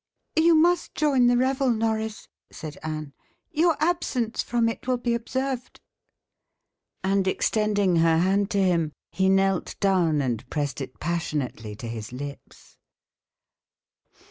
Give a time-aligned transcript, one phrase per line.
[0.35, 3.13] "You must join the revel, Norris," said Anne;
[3.51, 5.79] "your absence from it will be observed."
[7.03, 12.11] And extending her hand to him, he knelt down and pressed it passionately to his
[12.11, 12.77] lips.